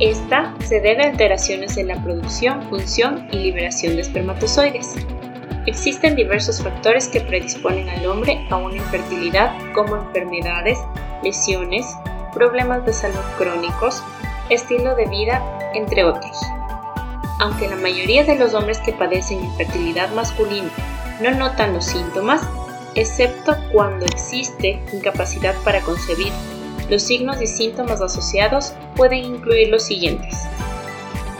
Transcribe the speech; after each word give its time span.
Esta 0.00 0.54
se 0.64 0.80
debe 0.80 1.04
a 1.04 1.10
alteraciones 1.10 1.76
en 1.76 1.88
la 1.88 2.02
producción, 2.02 2.62
función 2.70 3.28
y 3.32 3.36
liberación 3.36 3.96
de 3.96 4.00
espermatozoides. 4.00 4.94
Existen 5.66 6.16
diversos 6.16 6.62
factores 6.62 7.06
que 7.08 7.20
predisponen 7.20 7.86
al 7.90 8.06
hombre 8.06 8.46
a 8.48 8.56
una 8.56 8.76
infertilidad 8.76 9.54
como 9.74 9.96
enfermedades, 9.96 10.78
lesiones, 11.22 11.86
problemas 12.32 12.86
de 12.86 12.94
salud 12.94 13.20
crónicos, 13.36 14.02
estilo 14.48 14.94
de 14.94 15.06
vida, 15.06 15.42
entre 15.74 16.04
otros. 16.04 16.40
Aunque 17.38 17.68
la 17.68 17.76
mayoría 17.76 18.24
de 18.24 18.36
los 18.36 18.54
hombres 18.54 18.78
que 18.78 18.94
padecen 18.94 19.44
infertilidad 19.44 20.10
masculina 20.14 20.70
no 21.20 21.30
notan 21.32 21.74
los 21.74 21.84
síntomas, 21.84 22.40
excepto 22.94 23.54
cuando 23.70 24.06
existe 24.06 24.82
incapacidad 24.94 25.54
para 25.62 25.82
concebir. 25.82 26.32
Los 26.90 27.04
signos 27.04 27.40
y 27.40 27.46
síntomas 27.46 28.02
asociados 28.02 28.72
pueden 28.96 29.24
incluir 29.24 29.68
los 29.68 29.84
siguientes. 29.84 30.42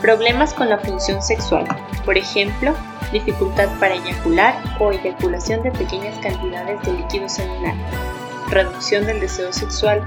Problemas 0.00 0.54
con 0.54 0.68
la 0.68 0.78
función 0.78 1.20
sexual, 1.20 1.66
por 2.04 2.16
ejemplo, 2.16 2.72
dificultad 3.12 3.68
para 3.80 3.94
eyacular 3.94 4.54
o 4.78 4.92
eyaculación 4.92 5.64
de 5.64 5.72
pequeñas 5.72 6.16
cantidades 6.20 6.80
de 6.82 6.92
líquido 6.92 7.28
seminal, 7.28 7.76
reducción 8.50 9.04
del 9.06 9.18
deseo 9.18 9.52
sexual 9.52 10.06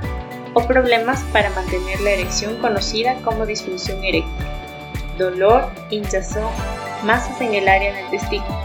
o 0.54 0.66
problemas 0.66 1.22
para 1.34 1.50
mantener 1.50 2.00
la 2.00 2.12
erección 2.12 2.58
conocida 2.60 3.16
como 3.16 3.46
disfunción 3.46 4.02
eréctil, 4.02 4.32
dolor, 5.18 5.70
hinchazón, 5.90 6.48
masas 7.04 7.42
en 7.42 7.54
el 7.54 7.68
área 7.68 7.94
del 7.94 8.10
testículo, 8.12 8.58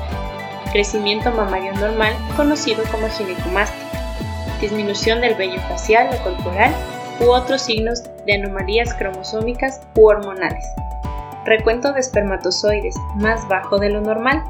crecimiento 0.71 1.33
mamario 1.33 1.73
normal 1.75 2.15
conocido 2.37 2.85
como 2.93 3.09
ginecomastia, 3.09 3.88
disminución 4.61 5.21
del 5.21 5.35
vello 5.35 5.61
facial 5.63 6.09
o 6.15 6.23
corporal 6.23 6.75
u 7.21 7.31
otros 7.31 7.63
signos 7.63 8.03
de 8.27 8.35
anomalías 8.35 8.95
cromosómicas 8.95 9.81
u 9.97 10.07
hormonales. 10.07 10.65
Recuento 11.45 11.93
de 11.93 12.01
espermatozoides 12.01 12.95
más 13.17 13.47
bajo 13.49 13.79
de 13.79 13.91
lo 13.91 14.01
normal, 14.01 14.43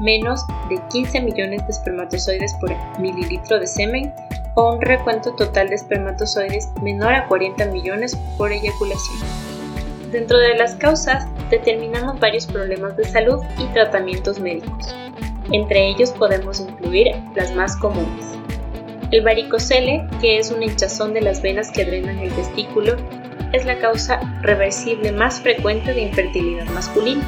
menos 0.00 0.44
de 0.68 0.80
15 0.90 1.20
millones 1.20 1.66
de 1.66 1.72
espermatozoides 1.72 2.54
por 2.54 2.74
mililitro 2.98 3.58
de 3.58 3.66
semen 3.66 4.14
o 4.54 4.72
un 4.72 4.80
recuento 4.80 5.34
total 5.34 5.68
de 5.68 5.74
espermatozoides 5.74 6.70
menor 6.82 7.12
a 7.12 7.26
40 7.28 7.66
millones 7.66 8.16
por 8.38 8.52
eyaculación. 8.52 9.18
Dentro 10.10 10.38
de 10.38 10.56
las 10.56 10.74
causas 10.76 11.26
determinamos 11.50 12.18
varios 12.20 12.46
problemas 12.46 12.96
de 12.96 13.04
salud 13.04 13.42
y 13.58 13.66
tratamientos 13.74 14.38
médicos. 14.38 14.94
Entre 15.52 15.88
ellos 15.88 16.10
podemos 16.12 16.60
incluir 16.60 17.14
las 17.34 17.54
más 17.54 17.76
comunes. 17.76 18.35
El 19.16 19.22
varicocele, 19.22 20.06
que 20.20 20.38
es 20.38 20.50
un 20.50 20.62
hinchazón 20.62 21.14
de 21.14 21.22
las 21.22 21.40
venas 21.40 21.70
que 21.70 21.86
drenan 21.86 22.18
el 22.18 22.30
testículo, 22.34 22.96
es 23.54 23.64
la 23.64 23.78
causa 23.78 24.20
reversible 24.42 25.10
más 25.10 25.40
frecuente 25.40 25.94
de 25.94 26.02
infertilidad 26.02 26.66
masculina. 26.66 27.24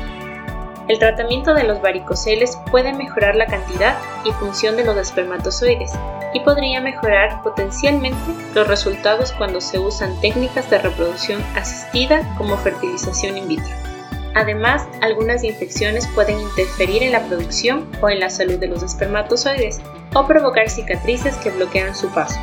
El 0.87 0.99
tratamiento 0.99 1.55
de 1.55 1.65
los 1.65 1.81
varicoceles 1.81 2.59
puede 2.71 2.93
mejorar 2.93 3.37
la 3.37 3.47
cantidad 3.47 3.97
y 4.27 4.33
función 4.33 4.77
de 4.77 4.85
los 4.85 4.99
espermatozoides 4.99 5.91
y 6.35 6.41
podría 6.41 6.83
mejorar 6.83 7.43
potencialmente 7.43 8.19
los 8.55 8.69
resultados 8.69 9.33
cuando 9.33 9.63
se 9.63 9.79
usan 9.79 10.21
técnicas 10.21 10.69
de 10.69 10.81
reproducción 10.81 11.43
asistida 11.57 12.21
como 12.37 12.59
fertilización 12.59 13.39
in 13.39 13.49
vitro. 13.49 13.75
Además, 14.35 14.87
algunas 15.01 15.43
infecciones 15.43 16.07
pueden 16.09 16.39
interferir 16.39 17.03
en 17.03 17.13
la 17.13 17.25
producción 17.25 17.89
o 18.03 18.11
en 18.11 18.21
la 18.21 18.29
salud 18.29 18.59
de 18.59 18.69
los 18.69 18.83
espermatozoides 18.83 19.81
o 20.15 20.27
provocar 20.27 20.69
cicatrices 20.69 21.37
que 21.37 21.51
bloquean 21.51 21.95
su 21.95 22.09
paso. 22.11 22.41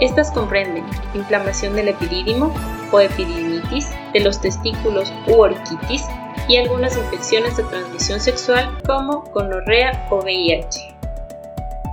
Estas 0.00 0.30
comprenden 0.30 0.84
inflamación 1.14 1.74
del 1.74 1.88
epidídimo 1.88 2.52
o 2.92 3.00
epididimitis, 3.00 3.88
de 4.12 4.20
los 4.20 4.40
testículos 4.40 5.12
u 5.26 5.34
orquitis 5.34 6.04
y 6.48 6.56
algunas 6.56 6.96
infecciones 6.96 7.56
de 7.56 7.64
transmisión 7.64 8.20
sexual 8.20 8.78
como 8.86 9.22
gonorrea 9.32 10.06
o 10.10 10.18
VIH. 10.18 10.94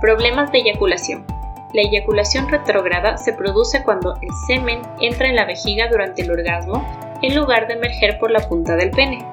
Problemas 0.00 0.52
de 0.52 0.58
eyaculación. 0.58 1.24
La 1.72 1.82
eyaculación 1.82 2.48
retrógrada 2.48 3.16
se 3.16 3.32
produce 3.32 3.82
cuando 3.82 4.14
el 4.20 4.30
semen 4.46 4.82
entra 5.00 5.28
en 5.28 5.36
la 5.36 5.44
vejiga 5.44 5.88
durante 5.88 6.22
el 6.22 6.30
orgasmo 6.30 6.86
en 7.22 7.34
lugar 7.34 7.66
de 7.66 7.74
emerger 7.74 8.18
por 8.18 8.30
la 8.30 8.46
punta 8.48 8.76
del 8.76 8.90
pene. 8.90 9.26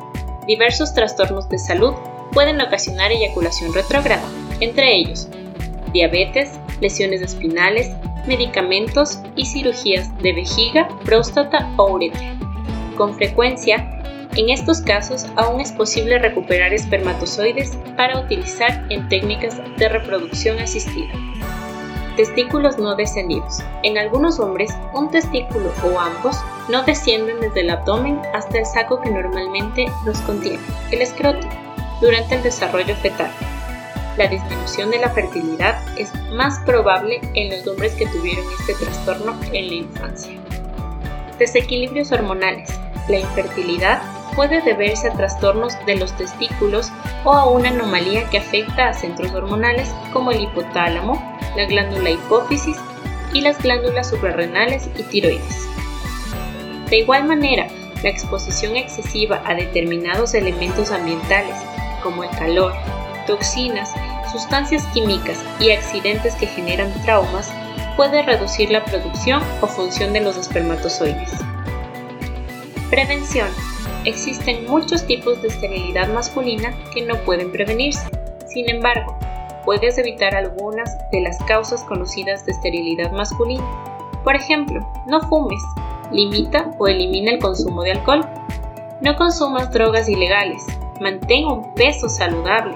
Diversos 0.47 0.93
trastornos 0.93 1.49
de 1.49 1.59
salud 1.59 1.93
pueden 2.31 2.59
ocasionar 2.61 3.11
eyaculación 3.11 3.73
retrógrada, 3.73 4.23
entre 4.59 4.95
ellos 4.95 5.27
diabetes, 5.91 6.59
lesiones 6.79 7.21
espinales, 7.21 7.89
medicamentos 8.27 9.19
y 9.35 9.45
cirugías 9.45 10.15
de 10.19 10.33
vejiga, 10.33 10.87
próstata 11.03 11.71
o 11.77 11.93
uretra. 11.93 12.37
Con 12.97 13.15
frecuencia, 13.15 14.01
en 14.35 14.49
estos 14.49 14.81
casos 14.81 15.27
aún 15.35 15.59
es 15.59 15.71
posible 15.71 16.17
recuperar 16.17 16.73
espermatozoides 16.73 17.77
para 17.97 18.19
utilizar 18.19 18.85
en 18.89 19.07
técnicas 19.09 19.59
de 19.77 19.89
reproducción 19.89 20.57
asistida. 20.59 21.11
Testículos 22.15 22.77
no 22.77 22.95
descendidos. 22.95 23.61
En 23.83 23.97
algunos 23.97 24.39
hombres, 24.39 24.71
un 24.93 25.09
testículo 25.11 25.71
o 25.83 25.99
ambos 25.99 26.37
no 26.69 26.83
descienden 26.83 27.39
desde 27.39 27.61
el 27.61 27.69
abdomen 27.69 28.19
hasta 28.33 28.59
el 28.59 28.65
saco 28.65 29.01
que 29.01 29.09
normalmente 29.09 29.87
los 30.05 30.19
contiene, 30.21 30.59
el 30.91 31.01
escroto, 31.01 31.47
durante 31.99 32.35
el 32.35 32.43
desarrollo 32.43 32.95
fetal. 32.95 33.31
La 34.17 34.27
disminución 34.27 34.91
de 34.91 34.99
la 34.99 35.09
fertilidad 35.09 35.79
es 35.97 36.11
más 36.31 36.59
probable 36.65 37.21
en 37.33 37.49
los 37.49 37.65
hombres 37.65 37.93
que 37.93 38.07
tuvieron 38.07 38.45
este 38.59 38.73
trastorno 38.75 39.39
en 39.53 39.67
la 39.67 39.73
infancia. 39.73 40.33
Desequilibrios 41.39 42.11
hormonales. 42.11 42.69
La 43.07 43.19
infertilidad 43.19 44.01
puede 44.35 44.61
deberse 44.61 45.07
a 45.07 45.13
trastornos 45.13 45.73
de 45.85 45.95
los 45.95 46.15
testículos 46.17 46.91
o 47.23 47.31
a 47.31 47.49
una 47.49 47.69
anomalía 47.69 48.29
que 48.29 48.37
afecta 48.37 48.89
a 48.89 48.93
centros 48.93 49.31
hormonales 49.33 49.89
como 50.11 50.31
el 50.31 50.41
hipotálamo, 50.41 51.39
la 51.55 51.65
glándula 51.65 52.11
hipófisis 52.11 52.77
y 53.33 53.41
las 53.41 53.61
glándulas 53.61 54.09
suprarrenales 54.09 54.89
y 54.97 55.03
tiroides. 55.03 55.67
De 56.89 56.97
igual 56.97 57.23
manera, 57.23 57.67
la 58.03 58.09
exposición 58.09 58.75
excesiva 58.75 59.41
a 59.45 59.55
determinados 59.55 60.33
elementos 60.33 60.91
ambientales, 60.91 61.55
como 62.03 62.23
el 62.23 62.29
calor, 62.31 62.73
toxinas, 63.25 63.91
sustancias 64.31 64.85
químicas 64.93 65.43
y 65.59 65.71
accidentes 65.71 66.35
que 66.35 66.47
generan 66.47 66.91
traumas, 67.03 67.51
puede 67.95 68.21
reducir 68.23 68.71
la 68.71 68.83
producción 68.85 69.43
o 69.61 69.67
función 69.67 70.13
de 70.13 70.21
los 70.21 70.37
espermatozoides. 70.37 71.31
Prevención. 72.89 73.47
Existen 74.05 74.65
muchos 74.67 75.05
tipos 75.05 75.41
de 75.41 75.49
esterilidad 75.49 76.11
masculina 76.11 76.73
que 76.93 77.03
no 77.03 77.15
pueden 77.17 77.51
prevenirse. 77.51 78.07
Sin 78.47 78.69
embargo, 78.69 79.17
puedes 79.63 79.97
evitar 79.97 80.35
algunas 80.35 80.89
de 81.11 81.21
las 81.21 81.37
causas 81.43 81.83
conocidas 81.83 82.45
de 82.45 82.53
esterilidad 82.53 83.11
masculina. 83.11 83.63
Por 84.23 84.35
ejemplo, 84.35 84.85
no 85.07 85.21
fumes, 85.21 85.61
limita 86.11 86.71
o 86.79 86.87
elimina 86.87 87.31
el 87.31 87.39
consumo 87.39 87.83
de 87.83 87.91
alcohol. 87.91 88.27
No 89.01 89.15
consumas 89.15 89.71
drogas 89.71 90.09
ilegales, 90.09 90.63
mantén 90.99 91.45
un 91.45 91.73
peso 91.73 92.09
saludable, 92.09 92.75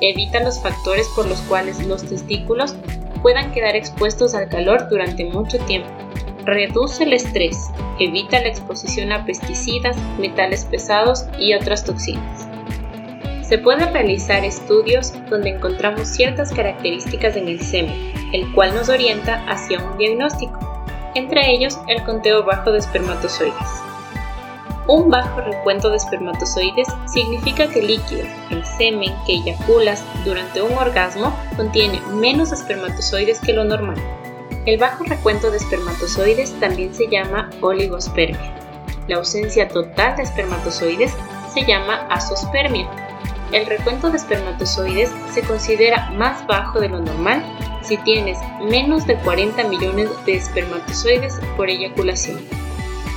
evita 0.00 0.40
los 0.40 0.60
factores 0.60 1.08
por 1.14 1.26
los 1.26 1.40
cuales 1.42 1.84
los 1.86 2.04
testículos 2.04 2.74
puedan 3.22 3.52
quedar 3.52 3.76
expuestos 3.76 4.34
al 4.34 4.48
calor 4.48 4.88
durante 4.88 5.24
mucho 5.24 5.58
tiempo. 5.60 5.88
Reduce 6.44 7.04
el 7.04 7.12
estrés, 7.12 7.70
evita 7.98 8.40
la 8.40 8.48
exposición 8.48 9.12
a 9.12 9.24
pesticidas, 9.24 9.96
metales 10.18 10.64
pesados 10.64 11.26
y 11.38 11.54
otras 11.54 11.84
toxinas. 11.84 12.46
Se 13.42 13.58
pueden 13.58 13.92
realizar 13.92 14.44
estudios 14.44 15.12
donde 15.30 15.50
encontramos 15.50 16.08
ciertas 16.08 16.52
características 16.52 17.36
en 17.36 17.48
el 17.48 17.60
semen, 17.60 18.12
el 18.32 18.52
cual 18.52 18.74
nos 18.74 18.88
orienta 18.88 19.44
hacia 19.48 19.78
un 19.78 19.96
diagnóstico, 19.98 20.84
entre 21.14 21.50
ellos 21.52 21.78
el 21.88 22.02
conteo 22.02 22.44
bajo 22.44 22.72
de 22.72 22.78
espermatozoides. 22.78 23.85
Un 24.88 25.10
bajo 25.10 25.40
recuento 25.40 25.90
de 25.90 25.96
espermatozoides 25.96 26.86
significa 27.12 27.66
que 27.66 27.80
el 27.80 27.88
líquido, 27.88 28.22
el 28.50 28.64
semen 28.64 29.12
que 29.26 29.32
eyaculas 29.32 30.04
durante 30.24 30.62
un 30.62 30.72
orgasmo, 30.74 31.36
contiene 31.56 32.00
menos 32.12 32.52
espermatozoides 32.52 33.40
que 33.40 33.52
lo 33.52 33.64
normal. 33.64 33.96
El 34.64 34.78
bajo 34.78 35.02
recuento 35.02 35.50
de 35.50 35.56
espermatozoides 35.56 36.52
también 36.60 36.94
se 36.94 37.08
llama 37.08 37.50
oligospermia. 37.62 38.54
La 39.08 39.16
ausencia 39.16 39.66
total 39.66 40.16
de 40.16 40.22
espermatozoides 40.22 41.16
se 41.52 41.64
llama 41.64 42.06
asospermia. 42.08 42.88
El 43.50 43.66
recuento 43.66 44.10
de 44.10 44.18
espermatozoides 44.18 45.10
se 45.32 45.42
considera 45.42 46.10
más 46.12 46.46
bajo 46.46 46.78
de 46.78 46.88
lo 46.88 47.00
normal 47.00 47.42
si 47.82 47.96
tienes 47.98 48.38
menos 48.62 49.04
de 49.06 49.16
40 49.16 49.64
millones 49.64 50.10
de 50.26 50.34
espermatozoides 50.34 51.40
por 51.56 51.70
eyaculación. 51.70 52.65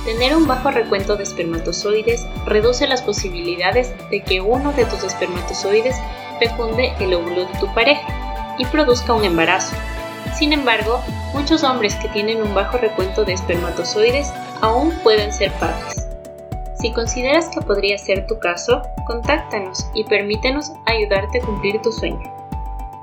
Tener 0.04 0.34
un 0.34 0.46
bajo 0.46 0.70
recuento 0.70 1.16
de 1.16 1.24
espermatozoides 1.24 2.26
reduce 2.46 2.86
las 2.86 3.02
posibilidades 3.02 3.92
de 4.10 4.22
que 4.22 4.40
uno 4.40 4.72
de 4.72 4.86
tus 4.86 5.04
espermatozoides 5.04 5.96
fecunde 6.38 6.92
el 7.00 7.12
óvulo 7.12 7.46
de 7.46 7.58
tu 7.60 7.72
pareja 7.74 8.54
y 8.58 8.64
produzca 8.66 9.12
un 9.12 9.24
embarazo. 9.24 9.76
Sin 10.34 10.54
embargo, 10.54 11.00
muchos 11.34 11.62
hombres 11.64 11.94
que 11.96 12.08
tienen 12.08 12.42
un 12.42 12.54
bajo 12.54 12.78
recuento 12.78 13.24
de 13.24 13.34
espermatozoides 13.34 14.32
aún 14.62 14.90
pueden 15.02 15.32
ser 15.32 15.52
padres. 15.52 16.06
Si 16.80 16.92
consideras 16.92 17.48
que 17.48 17.60
podría 17.60 17.98
ser 17.98 18.26
tu 18.26 18.38
caso, 18.38 18.80
contáctanos 19.06 19.86
y 19.92 20.04
permítenos 20.04 20.72
ayudarte 20.86 21.38
a 21.38 21.42
cumplir 21.42 21.82
tu 21.82 21.92
sueño. 21.92 22.39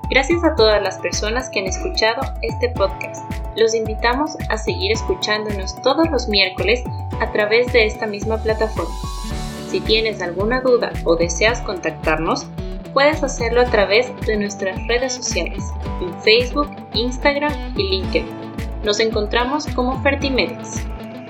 Gracias 0.09 0.41
a 0.45 0.55
todas 0.55 0.81
las 0.81 0.99
personas 0.99 1.49
que 1.49 1.59
han 1.59 1.65
escuchado 1.65 2.21
este 2.41 2.69
podcast. 2.69 3.29
Los 3.57 3.75
invitamos 3.75 4.37
a 4.49 4.57
seguir 4.57 4.93
escuchándonos 4.93 5.81
todos 5.81 6.09
los 6.09 6.29
miércoles 6.29 6.83
a 7.19 7.29
través 7.33 7.73
de 7.73 7.85
esta 7.85 8.07
misma 8.07 8.37
plataforma. 8.37 8.95
Si 9.69 9.81
tienes 9.81 10.21
alguna 10.21 10.61
duda 10.61 10.93
o 11.03 11.17
deseas 11.17 11.59
contactarnos, 11.61 12.47
puedes 12.93 13.21
hacerlo 13.21 13.61
a 13.61 13.65
través 13.65 14.09
de 14.25 14.37
nuestras 14.37 14.79
redes 14.87 15.13
sociales, 15.13 15.61
en 16.01 16.21
Facebook, 16.21 16.69
Instagram 16.93 17.73
y 17.75 17.83
LinkedIn. 17.89 18.27
Nos 18.85 19.01
encontramos 19.01 19.67
como 19.75 20.01
Fertimedics. 20.03 20.85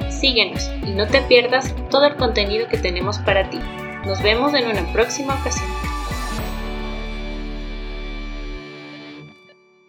Síguenos 0.09 0.71
y 0.85 0.91
no 0.91 1.07
te 1.07 1.21
pierdas 1.21 1.73
todo 1.89 2.05
el 2.05 2.15
contenido 2.15 2.67
que 2.67 2.77
tenemos 2.77 3.17
para 3.19 3.49
ti. 3.49 3.59
Nos 4.05 4.21
vemos 4.21 4.53
en 4.53 4.67
una 4.67 4.83
próxima 4.93 5.33
ocasión. 5.33 5.67